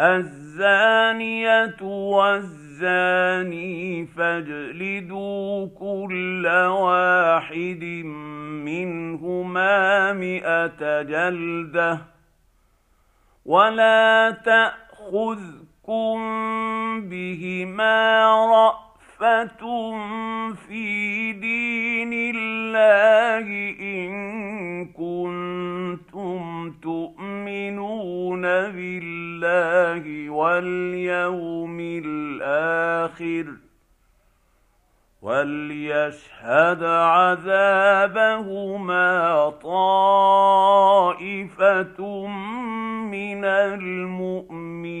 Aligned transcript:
الزانية 0.00 1.76
والزاني 2.12 3.66
فاجلدوا 4.06 5.68
كل 5.78 6.46
واحد 6.66 7.84
منهما 8.64 10.12
مائه 10.12 11.02
جلدة. 11.02 11.98
ولا 13.44 14.30
تأخذكم 14.44 16.18
بهما 17.08 18.26
في 20.54 21.32
دين 21.32 22.12
الله 22.36 23.46
إن 23.80 24.12
كنتم 24.86 26.70
تؤمنون 26.82 28.42
بالله 28.42 29.20
الله 30.00 30.30
واليوم 30.30 31.80
الآخر 31.80 33.46
وليشهد 35.22 36.82
عذابهما 36.84 38.38
طائفه 39.62 40.76
من 43.06 43.44
المؤمنين 43.44 45.00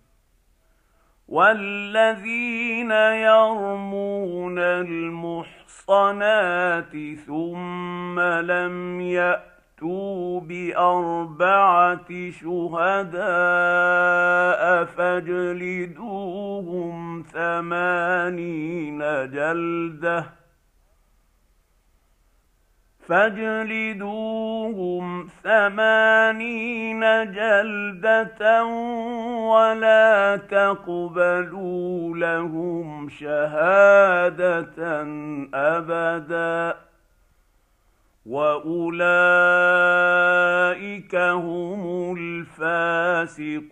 والذين 1.31 2.91
يرمون 2.91 4.59
المحصنات 4.59 6.11
ثم 7.27 8.19
لم 8.19 9.01
يأتوا 9.01 10.41
باربعه 10.41 12.31
شهداء 12.31 13.21
فاجلدوهم 14.85 16.43
ثمانين 17.33 18.99
جلده 19.31 20.40
فاجلدوهم 23.11 25.05
ثمانين 25.43 26.99
جلدة 27.31 28.63
ولا 29.53 30.35
تقبلوا 30.49 32.17
لهم 32.17 33.09
شهادة 33.09 35.03
أبداً 35.53 36.91
وأولئك 38.25 38.75
هم 41.15 42.15
الفاسقون 43.27 43.71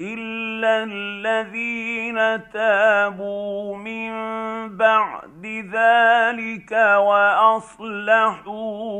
إلا 0.00 0.84
الذين 0.84 2.50
تابوا 2.52 3.76
من 3.76 4.12
بعد 4.76 5.31
ذلك 5.46 6.72
وأصلحوا 6.98 8.44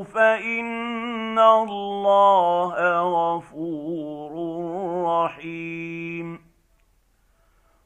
فإن 0.05 1.39
الله 1.39 2.75
غفور 3.01 4.33
رحيم. 5.07 6.42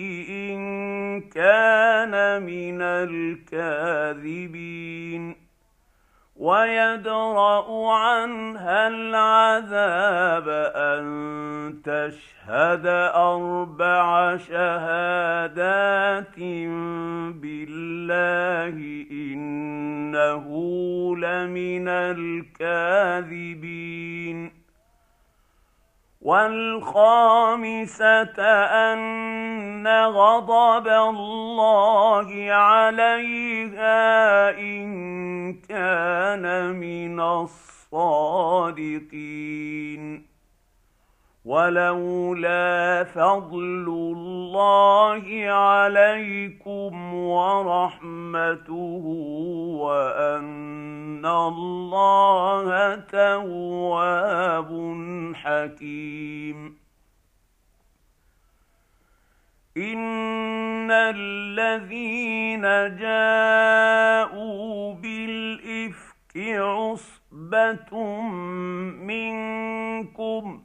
إن 0.54 1.20
كان 1.20 2.42
من 2.42 2.82
الكاذبين. 3.52 4.22
ويدرأ 6.42 7.92
عنها 7.92 8.88
العذاب 8.88 10.48
أن 10.74 11.04
تشهد 11.84 12.86
أربع 13.14 14.36
شهادات 14.36 16.38
بالله 17.42 18.76
إنه 19.10 20.46
لمن 21.16 21.88
الكاذبين. 22.58 24.61
والخامسة 26.22 28.12
أن 28.92 29.86
غضب 29.88 30.88
الله 30.88 32.52
عليها 32.52 34.00
إن 34.58 35.52
كان 35.52 36.74
من 36.74 37.20
الصادقين. 37.20 37.92
ولولا 41.44 43.04
فضل 43.04 43.86
الله 43.88 45.50
عليكم 45.50 47.14
ورحمته 47.14 49.02
وأن 49.82 51.26
الله 51.26 52.94
تواب 52.96 54.70
حكيم. 55.34 56.78
إن 59.76 60.90
الذين 60.90 62.62
جاءوا 62.96 64.94
بالإفك 64.94 66.36
عصبة 66.36 68.20
منكم 69.10 70.62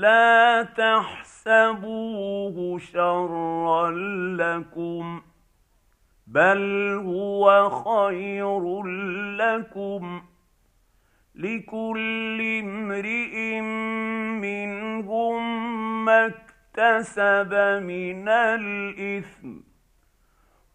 لا 0.00 0.62
تحسبوه 0.76 2.56
شرا 2.78 3.90
لكم 4.36 5.20
بل 6.26 6.92
هو 7.06 7.70
خير 7.70 8.82
لكم. 9.36 10.22
لكل 11.34 12.40
امرئ 12.64 13.60
منهم 14.40 16.04
مكتوب 16.04 16.48
اكتسب 16.78 17.54
من 17.82 18.28
الإثم. 18.28 19.67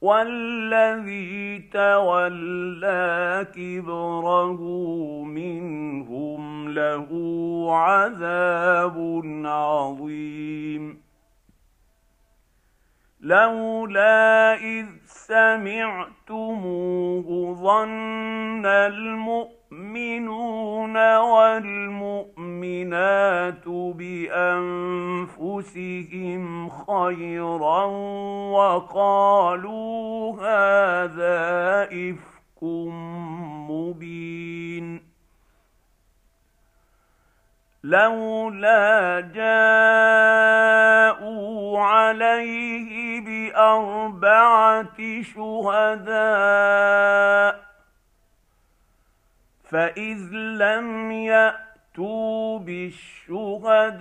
والذي 0.04 1.60
تولى 1.72 3.48
كبره 3.56 4.62
منهم 5.24 6.70
له 6.70 7.10
عذاب 7.72 9.22
عظيم. 9.46 11.04
لولا 13.22 14.54
إذ 14.54 14.86
سمعتموه 15.06 16.48
ظن 17.56 18.66
المؤمنون 19.74 21.18
والمؤمنات 21.18 22.34
بأنفسهم 23.98 25.50
خيرا 26.70 27.86
وقالوا 28.54 30.34
هذا 30.34 31.84
إفك 31.84 32.64
مبين. 33.70 35.14
لولا 37.84 39.20
جاءوا 39.36 40.80
عليه 41.80 43.22
بأربعة 43.22 45.22
شهداء 45.22 46.14
فاذ 49.74 50.30
لم 50.34 51.12
ياتوا 51.12 52.60
بالشهداء 52.60 54.00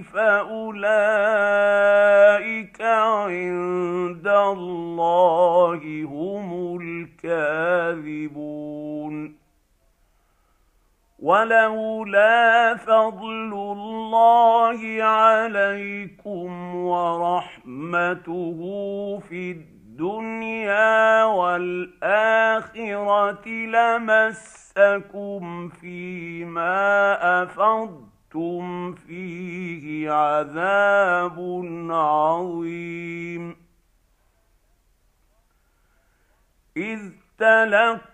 فاولئك 0.00 0.82
عند 2.80 4.26
الله 4.26 6.04
هم 6.04 6.78
الكاذبون 6.80 8.34
ولولا 11.18 12.76
فضل 12.76 13.52
الله 13.52 15.02
عليكم 15.02 16.74
ورحمته 16.76 18.58
في 19.28 19.50
الدنيا 19.50 19.73
والآخرة 21.24 22.78
لمسكم 23.48 25.42
فيما 25.68 27.42
أفضتم 27.42 28.94
فيه 28.94 30.10
عذاب 30.10 31.38
عظيم. 31.90 33.56
إذ 36.76 37.10
تلقوا 37.38 38.13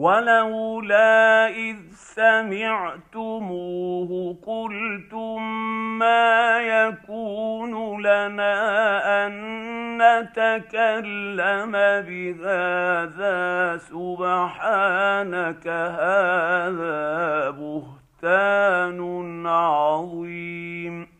ولولا 0.00 1.48
إذ 1.48 1.76
سمعتموه 2.16 3.60
قلتم 4.46 5.42
ما 5.98 6.58
يكون 6.58 8.00
لنا 8.00 8.56
أن 9.26 9.32
نتكلم 10.02 11.72
بهذا 12.08 13.76
سبحانك 13.76 15.66
هذا 15.68 17.50
بهتان 17.50 19.00
عظيم. 19.46 21.19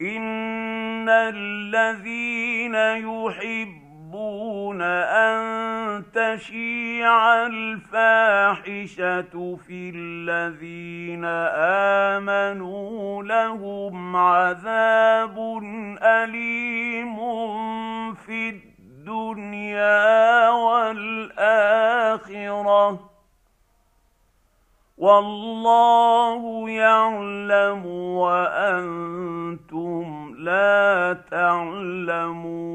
ان 0.00 1.08
الذين 1.08 2.74
يحبون 3.08 4.82
ان 4.82 6.04
تشيع 6.14 7.46
الفاحشه 7.46 9.22
في 9.66 9.92
الذين 9.94 11.24
امنوا 12.14 13.22
لهم 13.22 14.16
عذاب 14.16 15.38
اليم 16.02 17.16
في 18.14 18.48
الدنيا 18.48 20.50
والاخره 20.50 21.96
والله 24.98 26.70
يعلم 26.70 27.86
وأنتم 28.16 30.04
لا 30.38 31.16
تعلمون 31.30 32.66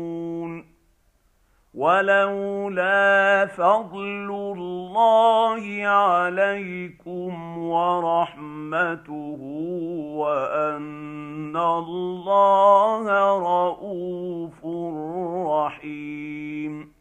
ولولا 1.73 3.45
فضل 3.45 4.29
الله 4.57 5.87
عليكم 5.87 7.57
ورحمته 7.57 9.37
وأن 10.15 11.57
الله 11.57 13.05
رءوف 13.39 14.65
رحيم 15.47 17.00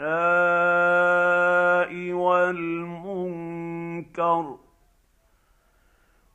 الفحشاء 0.00 1.92
والمنكر 2.12 3.66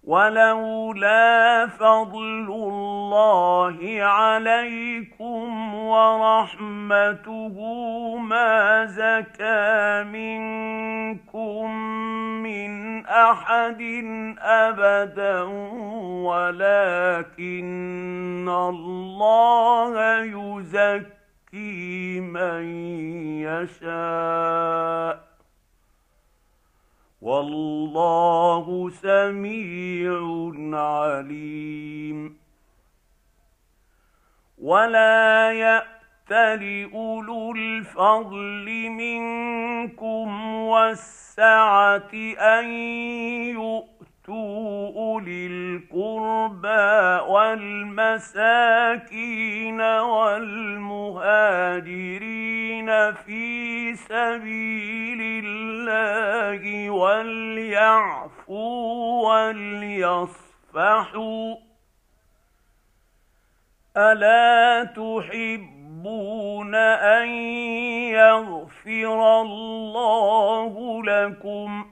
ولولا 0.04 1.68
فضل 1.68 2.48
الله 2.50 4.04
عليكم 4.04 5.76
ورحمته 5.76 7.56
ما 8.18 8.86
زكى 8.86 10.04
منكم 10.04 11.72
من 12.44 13.06
أحد 13.06 13.82
أبدا 14.40 15.42
ولكن 16.26 17.70
الله 18.50 20.24
يزكي 20.24 21.21
يزكي 21.54 22.20
من 22.20 22.64
يشاء. 23.42 25.28
والله 27.22 28.90
سميع 28.90 30.52
عليم. 30.74 32.38
ولا 34.62 35.52
يأتل 35.52 36.90
أولو 36.94 37.52
الفضل 37.52 38.90
منكم 38.90 40.56
والسعة 40.56 42.12
أن 42.40 42.70
يؤتوا 43.50 44.11
أولي 44.30 45.48
القربى 45.48 47.32
والمساكين 47.32 48.42
والمهاجرين 49.82 51.22
في 53.14 53.96
سبيل 53.96 55.46
الله 55.46 56.90
وليعفوا 56.90 58.72
وليصفحوا. 59.50 61.56
ألا 63.98 64.84
تحبون 64.84 66.76
أن 66.76 67.28
يغفر 68.10 69.42
الله 69.42 71.04
لكم؟ 71.04 71.92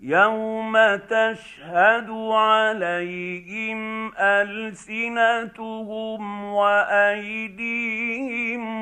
يوم 0.00 0.76
تشهد 0.96 2.10
عليهم 2.32 4.12
السنتهم 4.18 5.64
وايديهم 6.44 8.04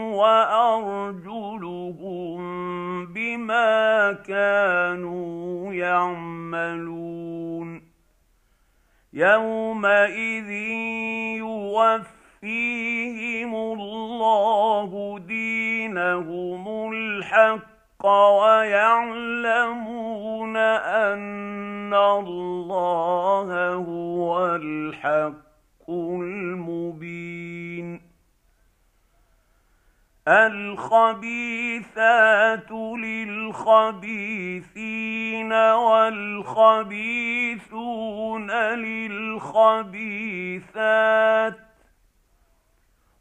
وارجلهم 0.02 1.54
بما 3.06 4.12
كانوا 4.12 5.74
يعملون 5.74 7.14
يومئذ 9.12 10.50
يوفيهم 12.42 13.54
الله 13.54 15.18
دينهم 15.18 16.92
الحق 16.92 18.06
ويعلمون 18.06 19.94
ان 20.56 21.94
الله 21.94 23.74
هو 23.74 24.56
الحق 24.56 25.90
المبين 25.90 28.00
الخبيثات 30.28 31.90
للخبيثين 33.00 34.32
والخبيثون 35.52 36.90
للخبيثات 38.74 39.94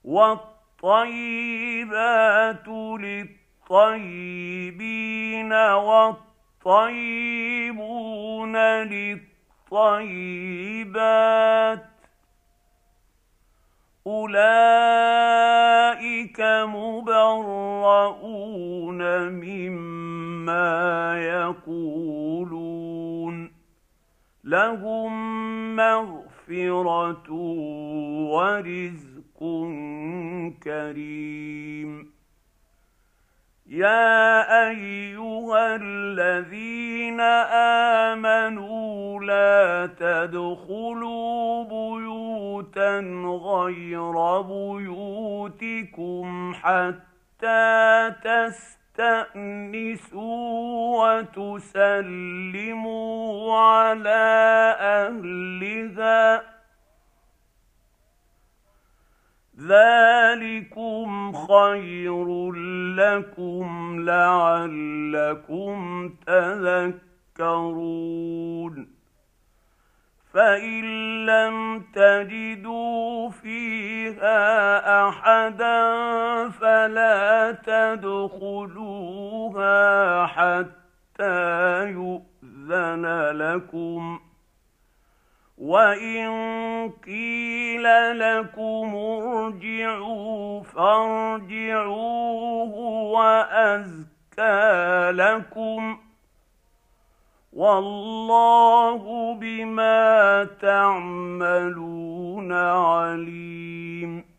والطيبات 0.03 0.57
للطيبين 3.67 5.53
والطيبون 6.65 8.58
للطيبات 9.72 10.74
أولئك 14.08 15.43
مبرؤون 16.67 18.22
مما 19.29 21.13
يقولون 21.24 22.63
لهم 24.43 25.13
مغفرة 25.75 27.32
ورزق 28.32 29.39
كريم 30.63 32.12
يا 33.73 34.69
ايها 34.69 35.75
الذين 35.81 37.21
امنوا 38.11 39.19
لا 39.23 39.89
تدخلوا 39.99 41.63
بيوتا 41.63 42.99
غير 43.25 44.41
بيوتكم 44.41 46.25
حتى 46.53 48.11
تستانسوا 48.93 50.13
وتسلموا 51.43 52.93
على 53.57 54.75
اهلها 54.79 56.52
ذلكم 59.67 61.34
خير 61.34 62.51
لكم 62.96 63.96
لعلكم 64.05 66.10
تذكرون 66.27 67.03
فان 70.34 70.86
لم 71.25 71.84
تجدوا 71.93 73.29
فيها 73.29 75.10
احدا 75.10 75.84
فلا 76.50 77.51
تدخلوها 77.51 79.05
حتى 80.25 81.84
يؤذن 81.91 83.05
لكم 83.32 84.20
وان 85.57 86.91
قيل 87.05 87.83
لكم 88.19 88.95
ارجعوا 88.95 90.63
فارجعوا 90.63 91.95
هو 92.75 93.22
ازكى 93.51 95.12
لكم 95.12 95.98
والله 97.53 99.33
بما 99.33 100.43
تعملون 100.62 102.51
عليم 102.53 104.32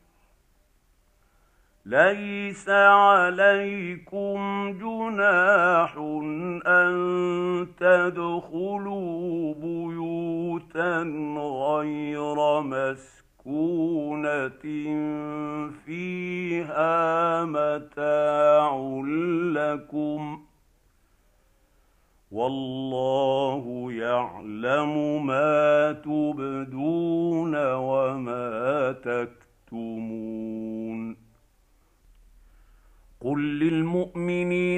ليس 1.86 2.68
عليكم 2.68 4.38
جناح 4.80 5.96
أن 6.66 6.94
تدخلوا 7.78 9.54
بيوتا 9.54 11.02
غير 11.36 12.60
مسكونة 12.60 14.48
فيها 15.86 17.44
متاع 17.44 19.02
لكم 19.54 20.40
والله 22.32 23.86
يعلم 23.92 25.26
ما 25.26 25.92
تبدون 25.92 27.72
وما 27.74 28.92
تكتمون 28.92 30.44
قل 33.24 33.62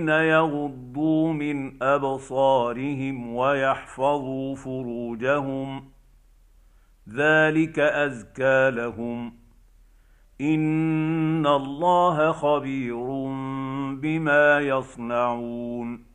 للمؤمنين 0.06 0.28
يغضوا 0.28 1.32
من 1.32 1.82
أبصارهم 1.82 3.34
ويحفظوا 3.34 4.54
فروجهم. 4.54 5.84
ذلك 7.08 7.78
أزكى 7.78 8.70
لهم. 8.70 9.32
إن 10.40 11.46
الله 11.46 12.32
خبير 12.32 13.04
بما 14.00 14.60
يصنعون. 14.60 16.05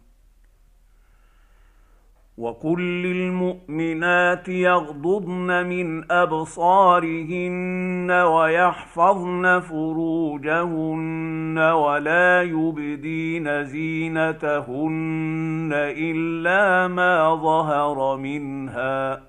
وقل 2.42 2.82
للمؤمنات 2.82 4.50
يغضضن 4.50 5.66
من 5.66 6.12
ابصارهن 6.12 8.12
ويحفظن 8.12 9.60
فروجهن 9.60 11.58
ولا 11.58 12.42
يبدين 12.42 13.64
زينتهن 13.64 15.70
الا 15.74 16.88
ما 16.88 17.36
ظهر 17.36 18.18
منها 18.18 19.22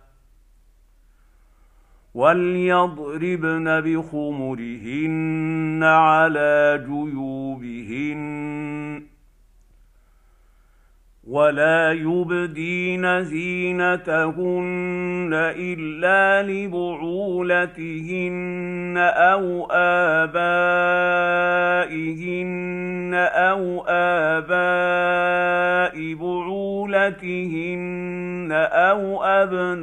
وليضربن 2.14 3.80
بخمرهن 3.80 5.80
على 5.82 6.84
جيوبهن 6.86 8.22
ولا 11.32 11.92
يبدين 11.92 13.24
زينتهن 13.24 14.50
الا 15.56 16.42
لبعولتهن 16.42 17.64
أو 18.98 19.66
ابائهن 19.70 20.32
أو 23.32 23.84
اباء 23.88 24.52
بعولتهن 26.14 27.72
أو 28.72 29.24
ابنائهن 29.24 29.82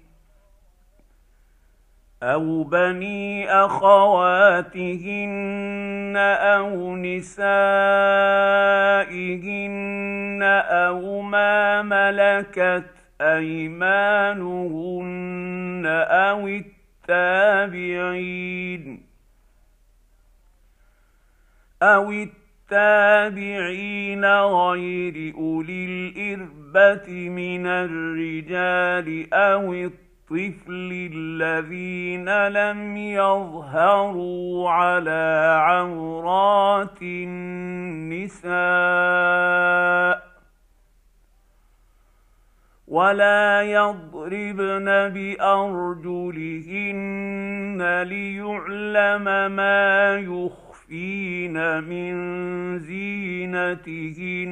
أو 2.23 2.63
بني 2.63 3.51
اخواتهن 3.51 4.81
أو 6.17 6.95
نسائهن 6.95 7.61
أو 10.69 11.21
ما 11.21 11.81
ملكت 11.81 12.89
ايمانهن 13.21 14.71
أو 16.09 16.47
التابعين 17.07 18.31
أو 21.81 22.11
التابعين 22.71 24.25
غير 24.25 25.33
اولي 25.35 25.85
الاربه 25.85 27.29
من 27.29 27.67
الرجال 27.67 29.33
أو 29.33 29.73
الطبع 29.73 30.10
الطفل 30.31 31.11
الذين 31.13 32.47
لم 32.47 32.97
يظهروا 32.97 34.69
على 34.69 35.57
عورات 35.61 37.01
النساء 37.01 38.51
ولا 42.87 43.61
يضربن 43.61 44.85
بارجلهن 45.09 46.61
ليعلم 48.03 49.51
ما 49.51 50.15
يخفين 50.15 51.83
من 51.83 52.13
زينتهن 52.79 54.51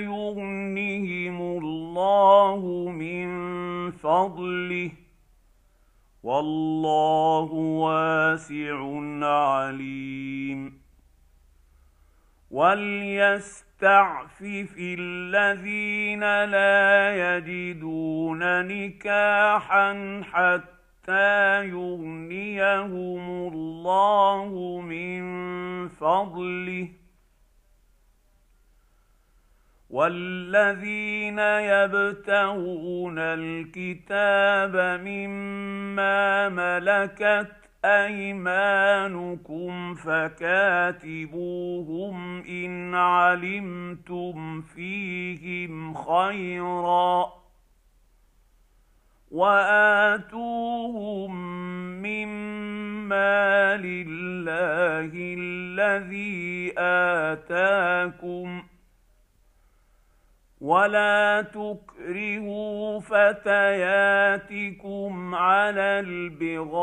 يغنهم 0.00 1.40
الله 1.40 2.90
من 2.90 3.28
فضله 3.90 4.90
والله 6.22 7.52
واسع 7.52 8.78
عليم. 9.26 10.80
وليستعفف 12.50 13.56
الذين 14.78 16.20
لا 16.44 17.36
يجدون 17.36 18.66
نكاحا 18.66 20.22
حتى 20.32 20.75
حتى 21.06 21.68
يغنيهم 21.68 23.52
الله 23.52 24.80
من 24.80 25.22
فضله. 25.88 26.88
والذين 29.90 31.38
يبتغون 31.38 33.18
الكتاب 33.18 35.00
مما 35.04 36.48
ملكت 36.48 37.52
أيمانكم 37.84 39.94
فكاتبوهم 39.94 41.16
إن 42.42 42.94
علمتم 42.94 44.62
فيهم 44.62 45.94
خيرا. 45.94 47.45
وآتوهم 49.36 51.32
مما 52.02 53.76
لله 53.76 55.10
الذي 55.38 56.72
آتاكم 56.78 58.62
ولا 60.60 61.42
تكرهوا 61.42 63.00
فتياتكم 63.00 64.34
على 65.34 66.00
البغاء 66.00 66.76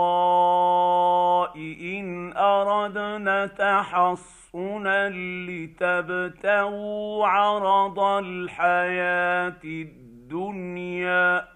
إن 1.82 2.34
أردنا 2.38 3.46
تحصنا 3.46 5.10
لتبتغوا 5.50 7.28
عرض 7.28 8.00
الحياة 8.00 9.64
الدنيا 9.64 11.53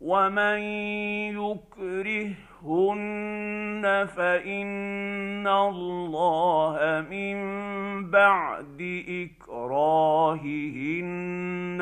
ومن 0.00 0.58
يكرهن 1.36 2.36
فان 4.16 5.46
الله 5.48 7.04
من 7.10 7.36
بعد 8.10 9.04
اكراههن 9.40 10.40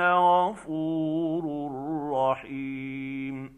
غفور 0.00 1.44
رحيم 2.12 3.57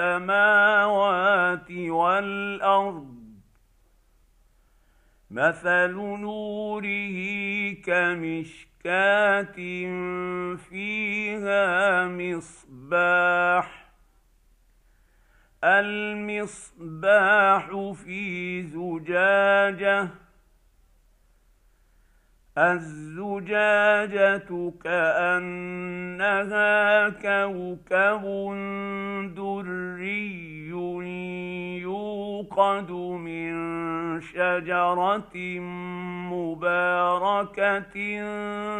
السماوات 0.00 1.70
والأرض 1.70 3.20
مثل 5.30 5.92
نوره 6.20 7.18
كمشكاة 7.84 9.56
فيها 10.56 12.08
مصباح 12.08 13.90
المصباح 15.64 17.70
في 18.04 18.62
زجاجة 18.62 20.08
الزجاجة 22.58 24.42
كأنها 24.84 26.38
كوكب 27.08 28.24
دري 29.36 30.68
يوقد 31.82 32.90
من 32.90 33.50
شجرة 34.20 35.36
مباركة 36.32 37.96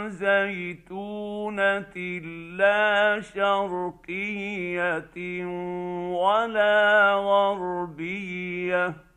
زيتونة 0.09 1.97
لا 2.57 3.21
شرقية 3.21 5.15
ولا 6.15 7.15
غربية. 7.15 9.10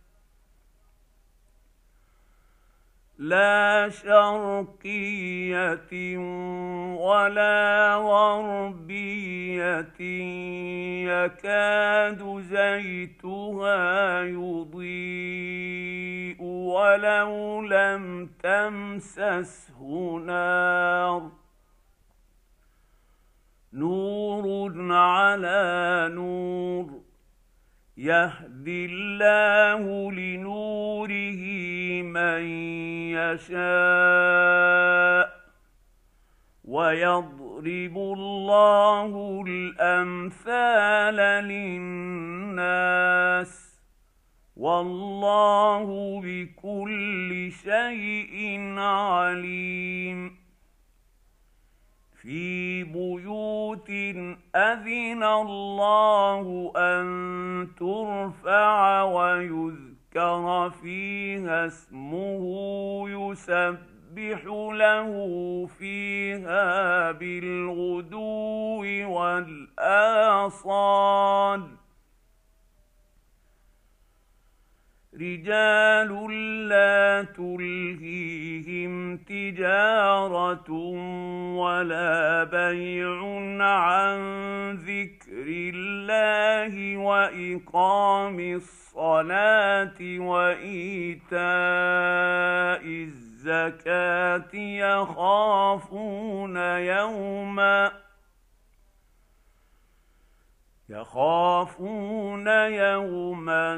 لا 3.23 3.89
شرقية 3.89 6.17
ولا 6.97 7.95
غربية 7.95 9.99
يكاد 11.07 12.39
زيتها 12.39 14.23
يضيء 14.23 16.43
ولو 16.43 17.61
لم 17.61 18.29
تمسسه 18.43 19.81
نار. 20.25 21.31
نور 23.73 24.93
على 24.93 26.09
نور. 26.13 27.02
يهدي 28.03 28.85
الله 28.85 30.11
لنوره 30.11 31.43
من 32.03 32.43
يشاء 33.15 34.63
ويضرب 36.65 37.97
الله 37.97 39.43
الأمثال 39.47 41.15
للناس 41.45 42.73
والله 44.57 45.87
بكل 46.23 47.51
شيء 47.63 48.69
عليم 48.79 50.42
في 52.23 52.83
بيوت 52.83 53.89
أذن 54.55 55.23
الله 55.23 56.71
أن 56.75 57.67
ترفع 57.79 59.03
ويذكر 59.03 60.69
فيها 60.81 61.65
اسمه 61.65 62.43
يسبح 63.09 64.45
له 64.73 65.11
فيها 65.79 67.11
بالغدو 67.11 68.83
والآصال 69.19 70.63
رجال 75.21 76.31
لا 76.69 77.25
تلهيهم 77.37 79.17
تجارة 79.17 80.71
ولا 81.57 82.43
بيع 82.43 83.19
عن 83.63 84.19
ذكر 84.73 85.45
الله 85.47 86.97
وإقام 86.97 88.39
الصلاة 88.39 90.19
وإيتاء 90.19 91.41
الزكاة 92.85 94.55
يخافون 94.55 96.57
يوما 96.57 97.91
يخافون 100.89 102.47
يوما 102.47 103.75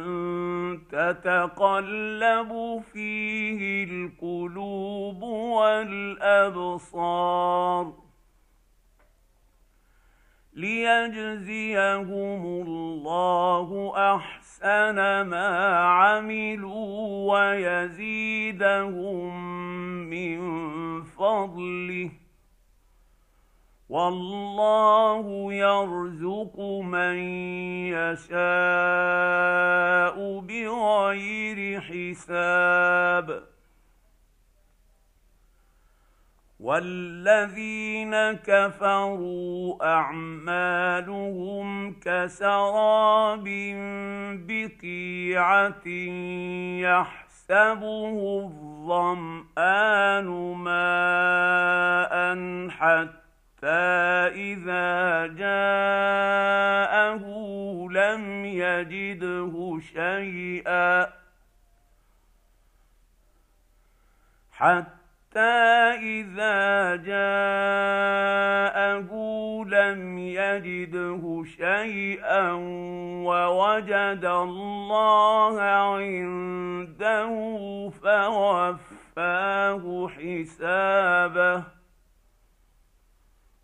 تتقلب 0.92 2.82
فيه 2.94 3.84
القلوب 3.84 5.24
والأبصار 6.34 6.86
ليجزيهم 10.54 12.46
الله 12.46 13.94
أحسن 14.16 14.96
ما 15.22 15.78
عملوا 15.80 17.34
ويزيدهم 17.34 18.56
من 20.10 20.40
فضله 21.04 22.12
والله 23.90 25.54
يرزق 25.54 26.60
من 26.84 27.16
يشاء 27.94 28.36
بغير 30.40 31.82
حساب. 31.82 33.56
والذين 36.60 38.16
كفروا 38.34 39.86
أعمالهم 39.94 41.66
كسراب 42.00 43.44
بقيعة 44.48 45.88
يحسبه 46.82 48.42
الظمآن 48.46 50.28
ماء 50.56 52.16
حتى 52.70 53.25
فإذا 53.66 55.28
جاءه 55.28 57.24
لم 57.92 58.46
يجده 58.46 59.80
شيئا 59.94 61.14
حتى 64.52 65.40
إذا 65.98 66.96
جاءه 66.96 68.30
لم 69.68 70.18
يجده 70.18 71.44
شيئا 71.58 72.52
ووجد 73.26 74.26
الله 74.26 75.62
عنده 75.62 77.30
فوفاه 78.04 79.84
حسابه 80.08 81.75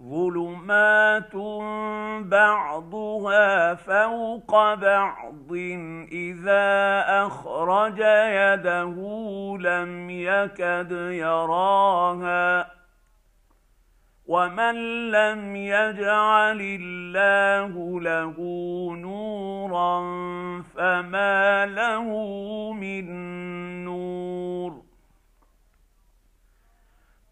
ظلمات 0.00 1.36
بعضها 2.26 3.74
فوق 3.74 4.74
بعض 4.74 5.52
اذا 6.12 7.04
اخرج 7.26 7.98
يده 7.98 8.96
لم 9.60 10.10
يكد 10.10 10.92
يراها 10.92 12.70
ومن 14.26 14.74
لم 15.10 15.56
يجعل 15.56 16.60
الله 16.60 18.00
له 18.00 18.34
نورا 18.96 20.00
فما 20.62 21.66
له 21.66 22.08
من 22.72 23.04
نور 23.84 24.85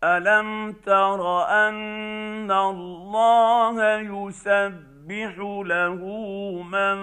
الم 0.06 0.72
تر 0.72 1.44
ان 1.48 2.50
الله 2.50 3.96
يسبح 3.96 5.38
له 5.64 5.94
من 6.62 6.96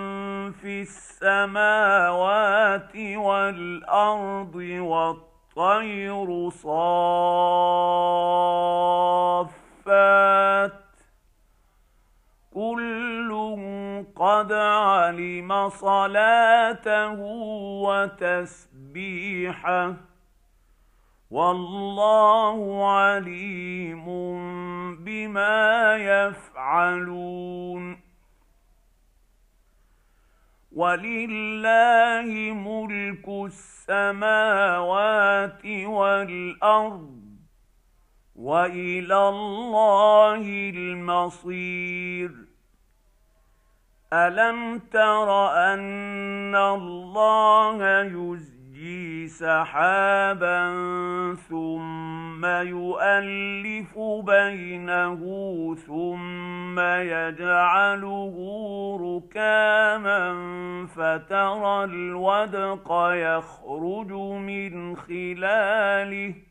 في 0.51 0.81
السماوات 0.81 2.95
والارض 2.95 4.55
والطير 4.55 6.49
صافات 6.49 7.11
كل 12.53 13.31
قد 14.15 14.53
علم 14.53 15.69
صلاته 15.69 17.19
وتسبيحه 18.21 20.10
والله 21.31 22.91
عليم 22.91 24.05
بما 24.95 25.95
يفعلون. 25.95 27.99
ولله 30.71 32.53
ملك 32.53 33.29
السماوات 33.45 35.65
والأرض 35.65 37.21
وإلى 38.35 39.29
الله 39.29 40.71
المصير. 40.75 42.31
ألم 44.13 44.79
تر 44.79 45.47
أن 45.73 46.55
الله 46.55 48.01
يزيد 48.01 48.60
سحابا 49.31 50.61
ثم 51.49 52.45
يؤلف 52.45 53.99
بينه 54.25 55.21
ثم 55.87 56.79
يجعله 56.79 58.35
ركاما 59.01 60.21
فترى 60.95 61.83
الودق 61.83 62.91
يخرج 63.13 64.11
من 64.47 64.95
خلاله 64.95 66.50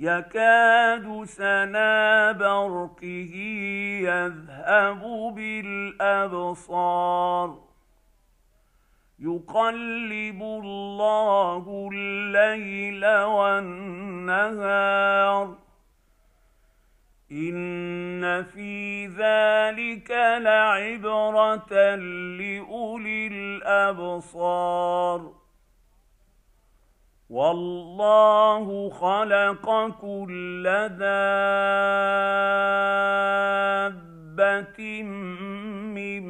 يكاد 0.00 1.24
سنا 1.24 2.32
برقه 2.32 3.34
يذهب 4.00 5.34
بالأبصار. 5.34 7.58
يقلب 9.18 10.42
الله 10.42 11.88
الليل 11.92 13.06
والنهار. 13.06 14.66
إن 17.32 18.44
في 18.44 19.06
ذلك 19.06 20.10
لعبرة 20.42 21.94
لأولي 22.38 23.26
الأبصار. 23.26 25.39
والله 27.30 28.90
خلق 28.90 29.66
كل 30.00 30.62
دابة 33.78 35.02
من 35.94 36.22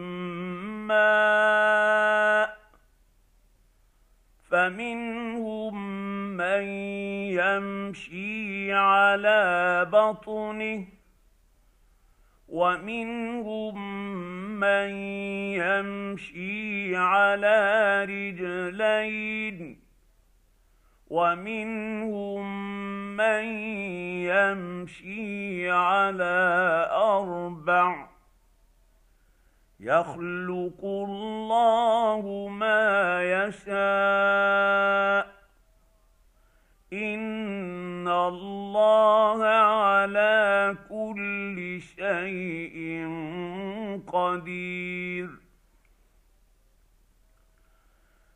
ماء 0.87 2.57
فمنهم 4.51 5.75
من 6.37 6.63
يمشي 7.33 8.73
على 8.73 9.89
بطنه 9.93 10.87
ومنهم 12.49 13.77
من 14.61 14.91
يمشي 15.57 16.97
على 16.97 17.59
رجلين. 18.05 19.80
ومنهم 21.11 22.47
من 23.17 23.45
يمشي 24.31 25.71
على 25.71 26.89
أربع 26.93 28.07
يخلق 29.81 30.85
الله 30.85 32.49
ما 32.49 33.23
يشاء 33.23 33.81
إن 36.93 38.09
الله 38.09 39.45
على 39.45 40.77
كل 40.89 41.81
شيء 41.97 43.09
قدير 44.07 45.40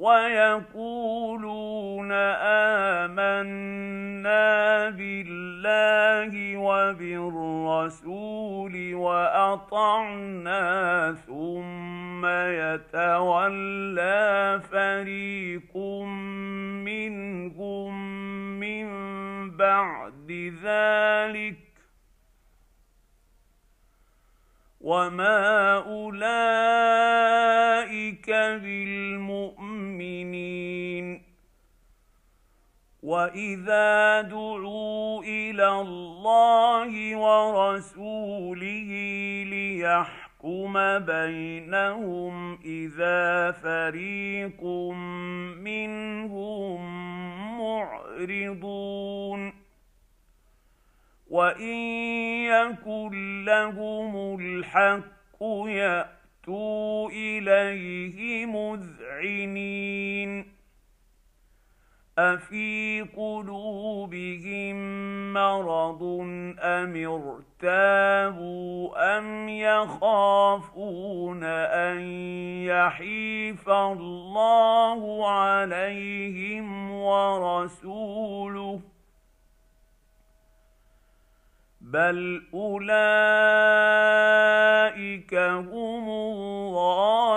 ويقولون 0.00 1.58
آمنا 3.02 3.68
بالله 4.90 6.56
وبالرسول 6.56 8.14
وأطعنا 8.94 10.62
ثم 11.26 12.26
يتولى 12.60 13.40
فريق 14.70 15.76
منهم 16.86 17.92
من 18.60 18.88
بعد 19.50 20.52
ذلك 20.64 21.67
وما 24.80 25.76
اولئك 25.76 26.30
بالمؤمنين 28.62 29.78
واذا 33.02 34.20
دعوا 34.22 35.22
إلى 35.22 35.68
الله 35.80 37.16
ورسوله 37.16 38.90
ليحكم 39.50 40.98
بينهم 40.98 42.58
اذا 42.64 43.52
فريق 43.52 44.64
منهم 45.62 46.80
معرضون 47.58 49.52
وان 51.30 51.74
يكن 52.44 53.44
لهم 53.44 54.40
الحق 54.40 55.42
ياتوا 55.66 57.10
اليه 57.10 58.46
مذعنين 58.46 60.18
افي 62.18 63.06
قلوبهم 63.16 64.76
مرض 65.32 66.02
ام 66.60 66.94
ارتابوا 67.62 69.18
ام 69.18 69.48
يخافون 69.48 71.44
ان 71.44 72.00
يحيف 72.66 73.68
الله 73.68 75.28
عليهم 75.30 76.90
ورسوله 76.90 78.80
بل 81.92 82.42
اولئك 82.54 82.84
هم 85.34 86.08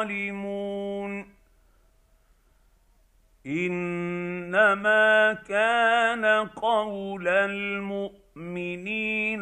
الظالمون 0.01 1.25
انما 3.47 5.33
كان 5.33 6.25
قول 6.47 7.27
المؤمنين 7.27 8.11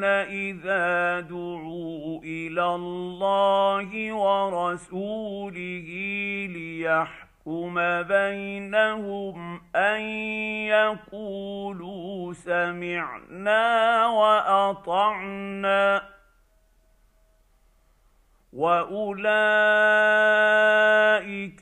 اذا 0.03 1.19
دعوا 1.19 2.21
إلى 2.23 2.65
الله 2.75 4.13
ورسوله 4.13 5.89
ليحكم 7.49 8.03
بينهم 8.03 9.61
أن 9.75 10.01
يقولوا 10.69 12.33
سمعنا 12.33 14.05
وأطعنا 14.07 15.29
وأولئك 18.53 19.23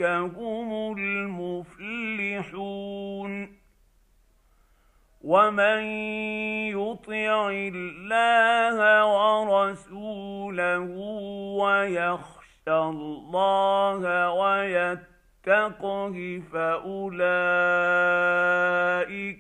هم 0.01 0.97
المفلحون 0.97 2.47
ومن 5.21 5.81
يطع 6.71 7.49
الله 7.49 9.05
ورسوله 9.05 10.79
ويخشى 11.59 12.47
الله 12.67 14.29
ويتقه 15.47 16.41
فأولئك 16.53 17.07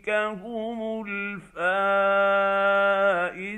هم 0.09 1.05
الفائزون 3.37 3.57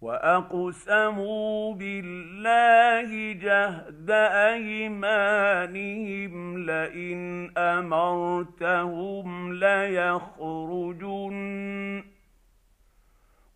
وأقسموا 0.00 1.74
بالله 1.74 3.32
جهد 3.32 4.10
أيمانهم 4.50 6.34
لئن 6.66 7.50
أمرتهم 7.58 9.52
ليخرجن 9.52 11.34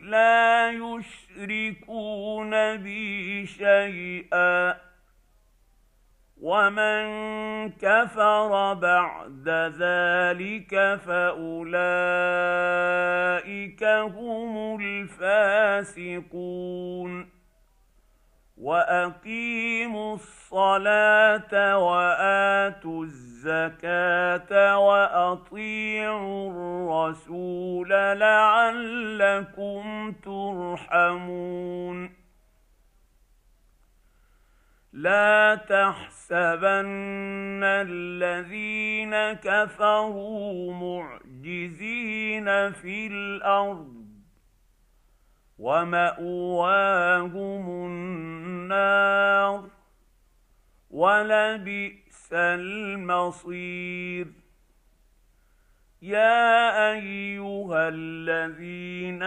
لا 0.00 0.70
يشركون 0.70 2.50
بي 2.76 3.46
شيئا. 3.46 4.87
ومن 6.42 7.70
كفر 7.70 8.74
بعد 8.74 9.48
ذلك 9.78 11.00
فاولئك 11.06 11.64
هم 13.84 14.80
الفاسقون 14.80 16.58
واقيموا 18.60 20.14
الصلاه 20.14 21.78
واتوا 21.78 23.04
الزكاه 23.04 24.78
واطيعوا 24.78 26.50
الرسول 26.50 27.88
لعلكم 28.18 30.12
ترحمون 30.24 32.17
لا 34.92 35.54
تحسبن 35.54 37.64
الذين 37.64 39.32
كفروا 39.32 40.72
معجزين 40.72 42.72
في 42.72 43.06
الأرض 43.06 44.06
ومأواهم 45.58 47.36
النار 47.86 49.68
ولبئس 50.90 52.32
المصير. 52.32 54.26
يا 56.02 56.92
أيها 56.92 57.88
الذين 57.88 59.22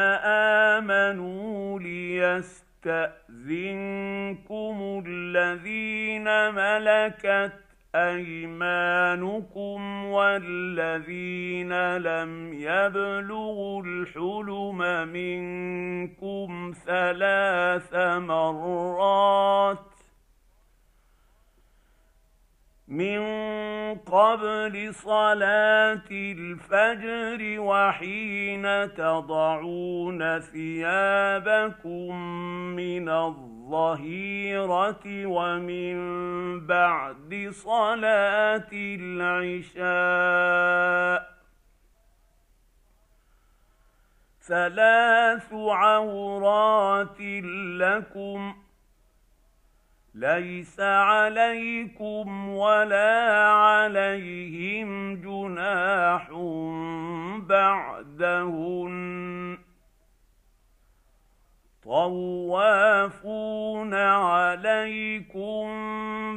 آمنوا 0.76 1.80
ليست 1.80 2.71
يستأذنكم 2.86 4.76
الذين 5.08 6.54
ملكت 6.54 7.54
أيمانكم 7.96 9.80
والذين 10.06 11.98
لم 11.98 12.54
يبلغوا 12.54 13.84
الحلم 13.84 14.78
منكم 15.08 16.74
ثلاث 16.86 17.96
مرات 18.18 19.91
من 22.92 23.24
قبل 23.96 24.94
صلاة 24.94 26.12
الفجر 26.12 27.60
وحين 27.60 28.94
تضعون 28.94 30.40
ثيابكم 30.40 32.16
من 32.76 33.10
الظهيرة 33.10 35.04
ومن 35.26 35.98
بعد 36.68 37.50
صلاة 37.52 38.70
العشاء 39.72 40.12
ثلاث 44.42 45.54
عورات 45.54 47.22
لكم 47.80 48.54
ليس 50.16 50.80
عليكم 50.80 52.50
ولا 52.50 53.48
عليهم 53.50 55.16
جناح 55.16 56.30
بعدهن 57.48 59.58
طوافون 61.84 63.94
عليكم 63.94 65.68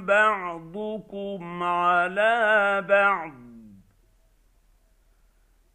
بعضكم 0.06 1.62
على 1.62 2.84
بعض 2.88 3.32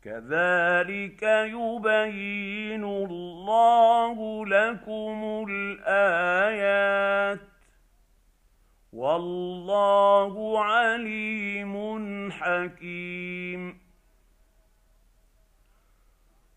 كذلك 0.04 1.24
يبين 1.24 2.84
الله 2.84 4.46
لكم 4.46 5.46
الايات 5.50 7.40
والله 8.94 10.64
عليم 10.64 12.32
حكيم. 12.32 13.90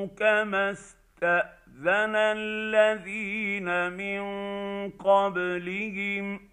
كما 0.05 0.71
استاذن 0.71 2.15
الذين 2.15 3.91
من 3.91 4.21
قبلهم 4.89 6.50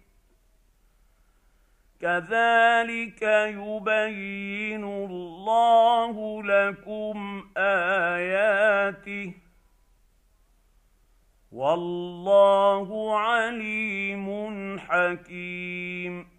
كذلك 2.01 3.21
يبين 3.21 4.83
الله 4.83 6.43
لكم 6.43 7.43
آياته. 7.57 9.33
والله 11.51 13.19
عليم 13.19 14.79
حكيم. 14.79 16.38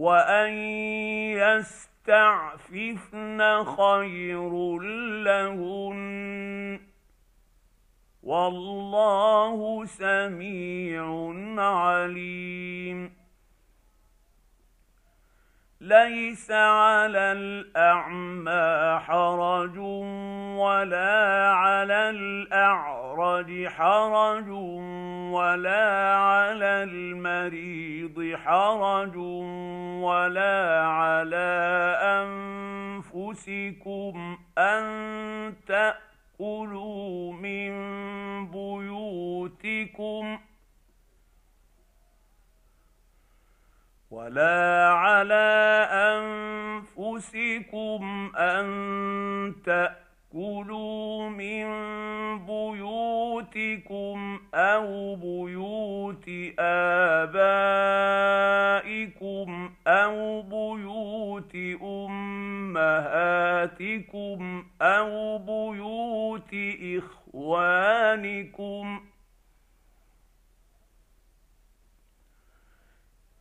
وان 0.00 0.52
يستعففن 2.08 3.40
خير 3.64 4.78
لهن 5.24 6.80
والله 8.22 9.84
سميع 9.84 11.04
عليم 11.58 13.12
ليس 15.80 16.50
على 16.50 17.32
الاعمى 17.32 18.98
حرج 19.00 19.78
ولا 20.58 21.50
على 21.52 22.10
الاعرج 23.10 23.66
حرج 23.68 24.48
ولا 25.34 26.16
على 26.16 26.82
المريض 26.82 28.36
حرج 28.36 29.16
ولا 30.06 30.84
على 30.86 31.50
أنفسكم 33.02 34.38
أن 34.58 35.54
تأكلوا 35.66 37.32
من 37.32 37.70
بيوتكم 38.50 40.38
ولا 44.10 44.88
على 44.92 45.88
أنفسكم 46.98 48.32
أن 48.36 49.54
تاكلوا 50.30 51.28
من 51.28 51.66
بيوتكم 52.46 54.38
أو 54.54 55.16
بيوت 55.16 56.30
ابائكم 56.58 58.10
أو 59.86 60.42
بيوت 60.42 61.56
امهاتكم 61.82 62.94
أو 64.82 65.38
بيوت 65.38 66.54
اخوانكم 67.34 69.00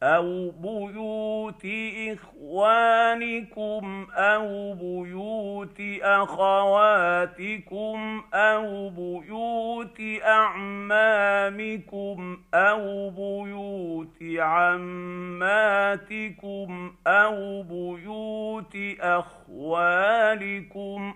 أو 0.03 0.51
بيوت 0.51 1.65
إخوانكم 2.11 4.07
أو 4.13 4.73
بيوت 4.73 5.81
أخواتكم 6.01 7.49
أو 8.33 8.89
بيوت 8.89 10.01
أعمامكم 10.23 11.77
أو 12.53 13.09
بيوت 13.09 14.23
عماتكم 14.39 15.71
أو 17.07 17.63
بيوت 17.63 18.77
أخوالكم 19.01 20.33
ۖ 21.11 21.15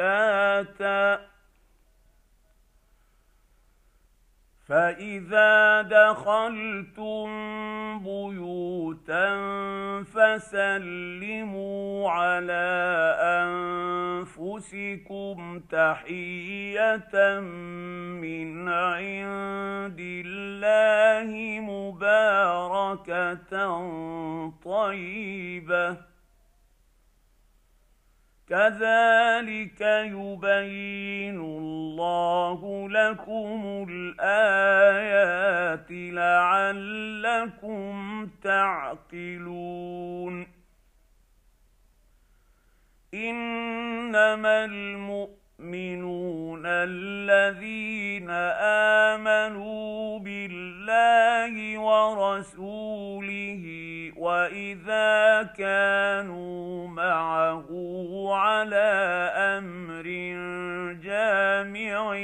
أشتاتا 0.00 1.20
فإذا 4.66 5.82
دخلتم 5.82 7.28
بيوتا 7.98 9.34
فسلموا 10.02 12.10
على 12.10 12.74
أنفسكم 14.32 15.60
تحية 15.70 17.40
من 18.20 18.68
عند 18.68 20.00
الله 20.00 21.60
مباركة 21.60 23.52
طيبة. 24.64 26.13
كذلك 28.48 29.80
يبين 29.80 31.40
الله 31.40 32.88
لكم 32.88 33.86
الآيات 33.90 35.86
لعلكم 35.90 37.94
تعقلون. 38.42 40.46
إنما 43.14 44.64
المؤمنون 44.64 46.62
الذين 46.66 48.30
آمنوا 49.10 50.18
بالله 50.18 51.78
ورسوله 51.78 53.83
واذا 54.24 55.42
كانوا 55.42 56.88
معه 56.88 57.68
على 58.34 58.90
أمر 59.58 60.02
جامع 61.02 62.14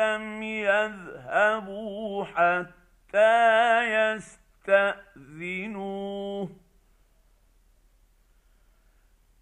لم 0.00 0.42
يذهبوا 0.42 2.24
حتى 2.24 3.34
يستاذنوه 4.64 5.70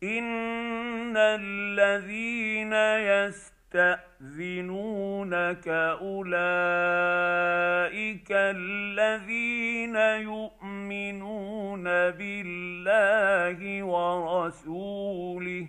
ان 0.03 1.17
الذين 1.17 2.73
يستاذنون 3.13 3.62
يستأذنونك 3.75 5.69
أولئك 6.01 6.31
الذين 8.31 9.97
يؤمنون 9.97 11.85
بالله 11.85 13.83
ورسوله. 13.83 15.67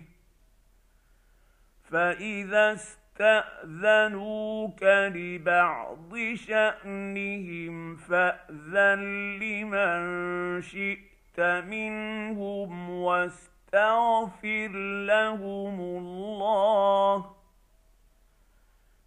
فإذا 1.90 2.72
استأذنوك 2.72 4.82
لبعض 4.82 6.16
شأنهم 6.34 7.96
فأذن 7.96 9.00
لمن 9.38 10.62
شئت 10.62 11.40
منهم 11.40 12.90
واستغفر 12.90 14.68
لهم 15.06 15.80
الله. 15.80 17.43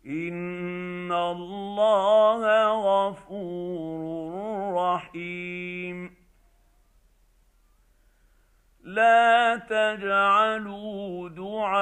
ان 0.07 1.11
الله 1.11 2.41
غفور 2.87 4.33
رحيم. 4.73 6.15
لا 8.83 9.55
تجعلوا 9.55 11.29
دعاء 11.29 11.77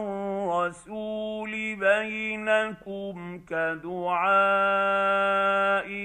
الرسول 0.00 1.50
بينكم 1.76 3.38
كدعاء 3.48 4.28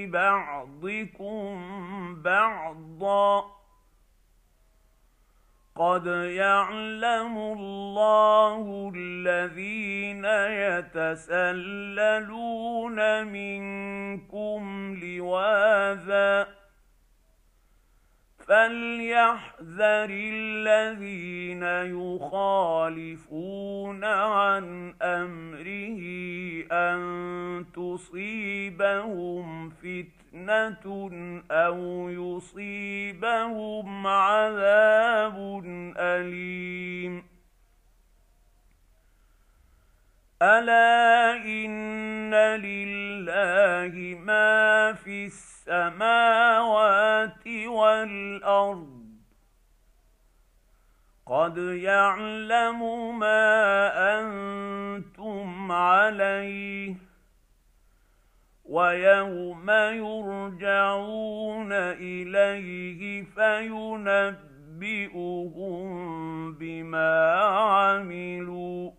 بعضكم 0.06 1.62
بعضا. 2.22 3.63
قد 5.76 6.06
يعلم 6.06 7.38
الله 7.38 8.92
الذين 8.96 10.26
يتسللون 11.36 12.08
منكم 13.28 14.94
لواذا 15.04 16.48
فليحذر 18.48 20.10
الذين 20.10 21.64
يخالفون 21.98 23.24
عن 24.04 24.94
امره 25.02 26.02
ان 26.72 27.66
تصيبهم 27.76 29.70
فتنة 30.34 31.44
أو 31.52 32.10
يصيبهم 32.10 34.08
عذاب 34.08 35.64
أليم. 35.98 37.24
ألا 40.42 41.36
إن 41.46 42.34
لله 42.34 44.20
ما 44.20 44.94
في 44.94 45.26
السماوات 45.26 46.28
والأرض. 47.68 49.04
قد 51.26 51.58
يعلم 51.58 53.20
ما 53.20 53.92
أنتم 54.20 55.72
عليه. 55.72 57.03
ويوم 58.74 59.70
يرجعون 59.70 61.72
إليه 61.72 63.24
فينبئهم 63.24 64.34
بما 66.54 67.32
عملوا. 67.42 68.92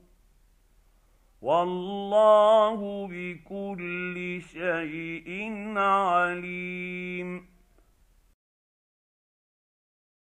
والله 1.43 3.09
بكل 3.11 4.43
شيء 4.53 5.53
عليم. 5.77 7.54